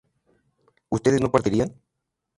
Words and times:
¿Ustedes 0.95 1.21
no 1.21 1.29
partirían? 1.31 1.69